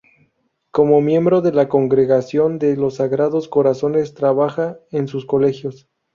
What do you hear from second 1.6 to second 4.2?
Congregación de los Sagrados Corazones